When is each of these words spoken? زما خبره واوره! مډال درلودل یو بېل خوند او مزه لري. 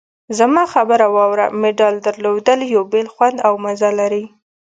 زما 0.37 0.63
خبره 0.73 1.05
واوره! 1.15 1.45
مډال 1.61 1.95
درلودل 2.07 2.59
یو 2.73 2.83
بېل 2.91 3.07
خوند 3.13 3.37
او 3.47 3.53
مزه 3.63 3.89
لري. 3.99 4.23